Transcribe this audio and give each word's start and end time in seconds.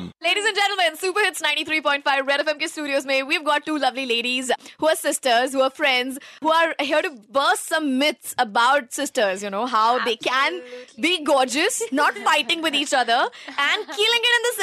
Ladies 0.00 0.44
and 0.44 0.56
gentlemen, 0.56 0.96
Super 0.96 1.20
Hits 1.20 1.40
93.5 1.40 2.26
Red 2.26 2.40
FM 2.40 2.58
के 2.58 2.68
studios 2.68 3.04
में 3.06 3.24
we've 3.28 3.44
got 3.44 3.64
two 3.64 3.78
lovely 3.78 4.06
ladies 4.06 4.50
who 4.78 4.88
are 4.88 4.96
sisters, 4.96 5.52
who 5.52 5.60
are 5.60 5.70
friends, 5.70 6.18
who 6.40 6.50
are 6.50 6.74
here 6.80 7.00
to 7.00 7.10
burst 7.30 7.68
some 7.68 7.96
myths 7.98 8.34
about 8.38 8.92
sisters, 8.92 9.40
you 9.40 9.50
know, 9.50 9.66
how 9.66 10.04
they 10.04 10.16
can 10.16 10.60
be 11.00 11.22
gorgeous, 11.22 11.80
not 11.92 12.18
fighting 12.18 12.60
with 12.60 12.74
each 12.74 12.92
other, 12.92 13.20
and 13.46 13.86
killing 13.86 14.24
it 14.30 14.34
in 14.38 14.42
the 14.48 14.54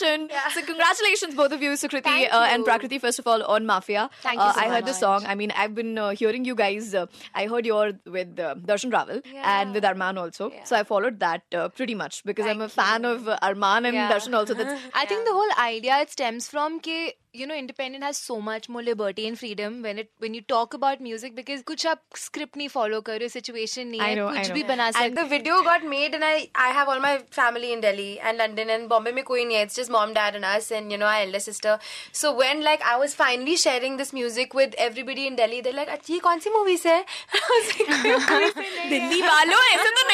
profession. 0.00 0.28
So 0.54 0.62
congratulations 0.62 1.34
both 1.34 1.52
of 1.52 1.62
you, 1.62 1.70
Sukriti 1.72 2.02
Thank 2.04 2.32
uh, 2.32 2.46
and. 2.48 2.64
Prakriti, 2.64 2.98
first 2.98 3.18
of 3.18 3.26
all, 3.26 3.42
on 3.42 3.64
Mafiyaan. 3.64 4.10
Thank 4.22 4.36
you 4.36 4.40
Uh, 4.46 4.52
so 4.52 4.60
I 4.60 4.68
heard 4.68 4.86
the 4.86 4.92
song. 4.94 5.24
I 5.26 5.34
mean, 5.34 5.50
I've 5.56 5.74
been 5.74 5.98
uh, 5.98 6.10
hearing 6.10 6.44
you 6.44 6.54
guys. 6.54 6.94
Uh, 6.94 7.06
I 7.34 7.46
heard 7.46 7.66
you're 7.66 7.92
with 8.06 8.38
uh, 8.38 8.54
Darshan 8.70 8.92
Raval 8.92 9.22
and 9.42 9.74
with 9.74 9.84
Arman 9.84 10.18
also. 10.18 10.52
So 10.64 10.76
I 10.76 10.82
followed 10.84 11.20
that 11.20 11.42
uh, 11.54 11.68
pretty 11.70 11.94
much 11.94 12.22
because 12.24 12.46
I'm 12.46 12.60
a 12.60 12.68
fan 12.68 13.04
of 13.04 13.28
uh, 13.28 13.38
Arman 13.42 13.86
and 13.86 13.94
Yeah. 13.94 14.10
Darshan 14.12 14.34
also. 14.34 14.54
That's 14.54 14.80
I 14.94 15.06
think 15.06 15.24
the 15.24 15.32
whole 15.32 15.52
idea 15.58 15.98
it 15.98 16.10
stems 16.10 16.48
from 16.48 16.80
कि 16.80 16.98
you 17.39 17.45
know 17.47 17.55
independent 17.61 18.03
has 18.07 18.17
so 18.25 18.35
much 18.47 18.67
more 18.73 18.81
liberty 18.87 19.23
and 19.29 19.37
freedom 19.39 19.73
when 19.85 19.97
it 20.03 20.09
when 20.25 20.35
you 20.37 20.41
talk 20.51 20.75
about 20.77 21.01
music 21.07 21.33
because 21.39 21.63
कुछ 21.71 21.85
आप 21.87 22.01
script 22.21 22.57
नहीं 22.57 22.67
follow 22.75 23.01
कर 23.09 23.19
रहे 23.19 23.27
हो 23.27 23.33
situation 23.39 23.89
नहीं 23.91 24.01
I 24.01 24.09
है 24.09 24.15
know, 24.19 24.27
I 24.27 24.35
कुछ 24.37 24.47
know. 24.47 24.53
भी 24.57 24.63
बना 24.69 24.85
And 24.87 24.95
सकते 24.97 25.15
the 25.17 25.25
video 25.33 25.57
got 25.67 25.87
made, 25.93 26.15
and 26.19 26.27
I 26.29 26.35
I 26.65 26.67
have 26.77 26.91
all 26.93 27.01
my 27.05 27.11
family 27.39 27.71
in 27.77 27.83
Delhi 27.85 28.07
and 28.29 28.43
London 28.43 28.71
and 28.75 28.89
Bombay. 28.93 29.13
में 29.17 29.23
कोई 29.31 29.45
नहीं 29.45 29.57
है. 29.57 29.65
It's 29.67 29.79
just 29.81 29.93
mom, 29.95 30.13
dad, 30.19 30.37
and 30.41 30.49
us, 30.51 30.69
and 30.79 30.95
you 30.95 30.99
know 31.03 31.09
our 31.13 31.25
elder 31.25 31.43
sister. 31.47 31.75
So 32.21 32.33
when 32.41 32.63
like 32.69 32.87
I 32.93 32.95
was 33.03 33.17
finally 33.23 33.57
sharing 33.65 33.99
this 34.03 34.13
music 34.19 34.57
with 34.61 34.79
everybody 34.87 35.27
in 35.31 35.39
Delhi, 35.41 35.61
they're 35.67 35.77
like, 35.81 35.93
"अच्छा 35.97 36.13
ये 36.13 36.19
कौन 36.29 36.45
सी 36.47 36.55
movies 36.57 36.85
है?" 36.93 36.97
I 37.41 37.43
was 37.51 37.73
like, 37.73 37.91
"कोई 37.91 38.15
movie 38.15 38.53
से 38.53 38.69
नहीं 38.69 38.79
है." 38.79 38.89
दिल्ली 38.95 39.21
वालों 39.27 39.61
ऐसे 39.73 39.89
तो 39.99 40.07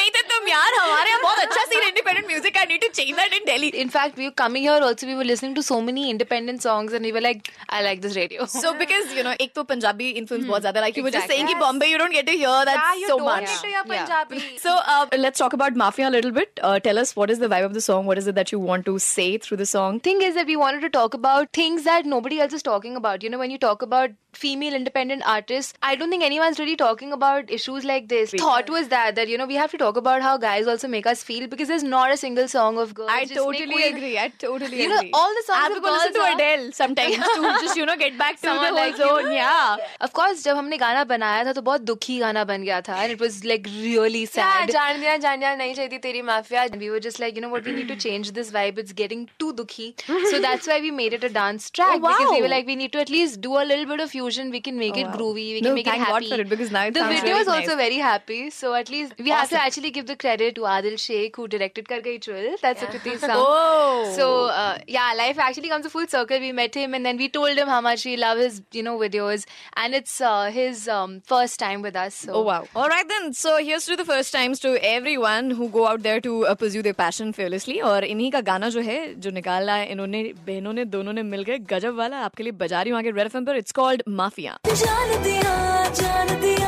Need 2.67 2.81
to 2.81 2.89
change 2.89 3.15
that 3.15 3.33
in 3.33 3.45
Delhi. 3.45 3.67
In 3.81 3.89
fact, 3.89 4.17
we 4.17 4.25
were 4.25 4.31
coming 4.31 4.63
here 4.63 4.79
also. 4.87 5.07
We 5.07 5.15
were 5.15 5.23
listening 5.23 5.55
to 5.55 5.63
so 5.63 5.81
many 5.81 6.09
independent 6.09 6.61
songs, 6.61 6.93
and 6.93 7.05
we 7.05 7.11
were 7.11 7.21
like, 7.21 7.51
I 7.69 7.81
like 7.81 8.01
this 8.01 8.15
radio. 8.15 8.45
So 8.45 8.73
because 8.77 9.13
you 9.13 9.23
know, 9.23 9.35
एक 9.39 9.53
तो 9.55 9.63
Punjabi 9.67 10.09
influence 10.21 10.45
बहुत 10.45 10.73
Like 10.75 10.97
you 10.97 11.03
were 11.03 11.11
just 11.11 11.27
saying 11.27 11.47
कि 11.47 11.59
Bombay 11.59 11.89
you 11.89 11.97
don't 11.97 12.11
get 12.11 12.27
to 12.27 12.33
hear 12.33 12.65
that 12.65 12.97
yeah, 12.99 13.07
so 13.07 13.17
much. 13.19 13.43
Yeah, 13.43 13.69
you 13.69 13.71
don't 13.71 13.87
get 13.87 13.87
to 13.87 13.93
hear 13.93 14.25
Punjabi. 14.25 14.57
So 14.57 14.75
uh, 14.85 15.07
let's 15.17 15.39
talk 15.39 15.53
about 15.53 15.73
Mafiyaan 15.73 16.09
a 16.09 16.11
little 16.11 16.31
bit. 16.31 16.59
Uh, 16.61 16.79
tell 16.79 16.99
us 16.99 17.15
what 17.15 17.29
is 17.29 17.39
the 17.39 17.47
vibe 17.47 17.65
of 17.65 17.73
the 17.73 17.81
song. 17.81 18.05
What 18.05 18.17
is 18.17 18.27
it 18.27 18.35
that 18.35 18.51
you 18.51 18.59
want 18.59 18.85
to 18.85 18.99
say 18.99 19.37
through 19.37 19.57
the 19.57 19.65
song? 19.65 19.99
Thing 19.99 20.21
is 20.21 20.35
that 20.35 20.47
we 20.47 20.55
wanted 20.55 20.81
to 20.81 20.89
talk 20.89 21.13
about 21.13 21.53
things 21.53 21.83
that 21.83 22.05
nobody 22.05 22.39
else 22.41 22.53
is 22.53 22.63
talking 22.63 22.95
about. 22.95 23.23
You 23.23 23.29
know, 23.29 23.39
when 23.39 23.51
you 23.51 23.57
talk 23.57 23.81
about 23.81 24.11
female 24.33 24.73
independent 24.73 25.23
artists, 25.25 25.73
I 25.81 25.95
don't 25.95 26.09
think 26.09 26.23
anyone's 26.23 26.59
really 26.59 26.75
talking 26.75 27.11
about 27.11 27.49
issues 27.49 27.83
like 27.83 28.07
this. 28.09 28.31
Thought 28.31 28.69
was 28.69 28.89
that 28.89 29.15
that 29.15 29.27
you 29.29 29.37
know 29.37 29.45
we 29.45 29.55
have 29.55 29.71
to 29.71 29.77
talk 29.77 29.97
about 29.97 30.21
how 30.21 30.36
guys 30.36 30.66
also 30.66 30.88
make 30.88 31.06
us 31.06 31.22
feel 31.22 31.46
because 31.48 31.68
there's 31.68 31.82
not 31.82 32.10
a 32.12 32.16
single 32.16 32.48
song 32.48 32.78
of 32.78 32.94
girls. 32.94 33.10
I 33.12 33.22
just 33.24 33.34
totally 33.34 33.66
make- 33.66 33.94
agree. 33.94 34.18
I 34.18 34.28
totally 34.38 34.80
You 34.82 34.88
know, 34.88 34.96
agree. 34.98 35.10
all 35.14 35.28
the 35.38 35.42
songs 35.46 35.58
I 35.58 35.62
have 35.62 35.70
of 35.72 35.76
to 35.76 35.80
go 35.82 35.90
listen 35.92 36.12
girls 36.12 36.26
to 36.26 36.30
are- 36.30 36.34
Adele 36.34 36.72
sometimes 36.72 37.16
to 37.16 37.52
just 37.62 37.76
you 37.76 37.86
know 37.86 37.96
get 37.96 38.18
back 38.18 38.36
to 38.36 38.42
the 38.42 38.48
Someone 38.48 38.66
whole 38.66 38.74
like 38.76 38.98
you. 38.98 39.04
zone. 39.08 39.32
Yeah. 39.32 39.76
Of 40.00 40.12
course, 40.12 40.42
जब 40.44 40.56
हमने 40.56 40.78
गाना 40.78 41.04
बनाया 41.12 41.44
था 41.44 41.52
तो 41.52 41.62
बहुत 41.62 41.80
दुखी 41.90 42.18
गाना 42.18 42.44
बन 42.52 42.62
गया 42.64 42.80
था 42.88 42.96
and 43.04 43.12
it 43.16 43.20
was 43.20 43.44
like 43.44 43.66
really 43.74 44.22
Yeah, 44.22 44.34
sad. 44.34 44.70
जान 44.70 45.00
दिया 45.00 45.16
जान 45.26 45.38
दिया 45.40 45.54
नहीं 45.62 45.74
चाहिए 45.74 45.98
तेरी 46.08 46.22
माफिया. 46.30 46.64
And 46.70 46.76
we 46.80 46.90
were 46.90 47.00
just 47.00 47.20
like, 47.20 47.36
you 47.36 47.42
know 47.46 47.52
what, 47.56 47.64
we 47.64 47.72
need 47.72 47.88
to 47.88 47.96
change 48.06 48.32
this 48.40 48.50
vibe. 48.58 48.78
It's 48.84 48.92
getting 49.02 49.28
too 49.38 49.52
dukhi. 49.62 49.88
so 50.32 50.40
that's 50.48 50.66
why 50.66 50.80
we 50.80 50.90
made 50.90 51.12
it 51.20 51.24
a 51.24 51.28
dance 51.38 51.70
track. 51.70 51.94
Oh, 51.94 52.00
Because 52.00 52.20
we 52.20 52.36
wow. 52.36 52.40
were 52.46 52.52
like, 52.56 52.66
we 52.66 52.76
need 52.76 52.92
to 52.92 53.00
at 53.00 53.10
least 53.16 53.40
do 53.40 53.56
a 53.58 53.64
little 53.72 53.86
bit 53.94 54.00
of 54.00 54.10
fusion. 54.10 54.50
We 54.50 54.60
can 54.60 54.78
make 54.78 54.96
Oh, 54.96 55.00
it 55.00 55.06
wow. 55.06 55.16
groovy. 55.16 55.46
We 55.54 55.60
No, 55.60 55.68
can 55.70 55.74
make 55.80 55.86
thank 55.86 56.02
it 56.02 56.06
God 56.06 56.22
happy. 56.22 56.30
for 56.34 56.40
it, 56.46 56.48
because 56.48 56.70
now 56.70 56.84
it 56.86 56.94
the 56.94 57.00
sounds 57.00 57.14
video 57.20 57.34
really 57.34 57.42
is 57.42 57.48
also 57.48 57.74
nice. 57.76 57.76
very 57.84 57.98
happy. 58.06 58.40
So 58.50 58.74
at 58.74 58.90
least 58.90 59.14
we 59.18 59.30
have 59.30 59.48
to 59.48 59.56
Awesome. 59.56 59.66
actually 59.66 59.90
give 59.98 60.06
the 60.06 60.16
credit 60.27 60.55
to 60.59 60.67
Adil 60.75 60.97
Sheikh 61.05 61.41
who 61.41 61.47
directed 61.47 61.87
Kar 61.89 61.99
Gayi 62.07 62.19
Chul. 62.27 62.59
That's 62.61 62.83
a 62.83 62.87
Kriti's 62.93 63.21
song. 63.21 63.31
Oh. 63.35 64.13
So 64.15 64.29
uh, 64.45 64.77
yeah, 64.87 65.13
life 65.17 65.39
actually 65.47 65.69
comes 65.69 65.85
a 65.85 65.89
full 65.89 66.07
circle. 66.07 66.39
We 66.39 66.51
met 66.51 66.75
him 66.75 66.93
and 66.93 67.05
then 67.05 67.17
we 67.17 67.29
told 67.29 67.63
him 67.63 67.67
how 67.67 67.81
much 67.81 68.05
we 68.05 68.17
love 68.17 68.43
his, 68.45 68.61
you 68.79 68.83
know, 68.83 68.97
videos, 69.03 69.45
and 69.75 69.99
it's 70.01 70.19
uh, 70.21 70.51
his 70.59 70.87
um, 70.97 71.21
first 71.33 71.59
time 71.59 71.81
with 71.81 71.95
us. 71.95 72.15
So 72.25 72.33
Oh 72.41 72.43
wow! 72.49 72.59
All 72.75 72.89
right 72.95 73.07
then. 73.13 73.33
So 73.33 73.57
here's 73.69 73.85
to 73.85 73.95
the 73.95 74.05
first 74.11 74.33
times 74.33 74.59
to 74.65 74.73
everyone 74.91 75.51
who 75.51 75.69
go 75.77 75.87
out 75.87 76.03
there 76.03 76.21
to 76.27 76.35
uh, 76.45 76.55
pursue 76.55 76.83
their 76.89 76.99
passion 77.03 77.33
fearlessly. 77.39 77.79
और 77.91 78.03
इन्हीं 78.03 78.31
का 78.31 78.41
गाना 78.51 78.69
जो 78.69 78.81
है 78.89 78.99
जो 79.25 79.31
निकाला 79.31 79.75
है 79.75 79.87
इन्होंने 79.91 80.23
बहनों 80.47 80.73
ने 80.73 80.85
दोनों 80.97 81.13
ने 81.13 81.23
मिलकर 81.33 81.57
गजब 81.73 81.95
वाला 81.97 82.17
आपके 82.29 82.43
लिए 82.43 82.51
बजा 82.63 82.81
रही 82.81 82.91
हूँ 82.91 82.99
आगे 82.99 83.11
रेड 83.11 83.25
एफएम 83.25 83.45
पर 83.45 83.57
इट्स 83.63 83.71
कॉल्ड 83.81 84.03
माफिया 84.21 84.57
जान 84.67 85.21
दिया 85.23 85.53
जान 86.01 86.39
दिया 86.41 86.66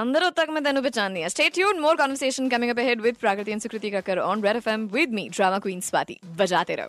अंदरों 0.00 0.30
तक 0.30 0.46
मैं 0.50 0.62
तेनू 0.64 0.82
पहचान 0.82 1.14
दिया 1.14 1.28
stay 1.28 1.48
tune 1.50 1.80
more 1.80 1.96
conversation 1.96 2.48
coming 2.48 2.70
up 2.70 2.78
ahead 2.78 3.00
with 3.00 3.16
Prakriti 3.20 3.52
and 3.52 3.60
Sukriti 3.60 3.90
Kakkar 3.90 4.18
on 4.20 4.42
Red 4.42 4.56
FM 4.56 4.86
with 4.92 5.12
me 5.12 5.28
drama 5.30 5.58
queen 5.58 5.80
Swati 5.82 6.18
बजाते 6.36 6.74
रहो 6.74 6.86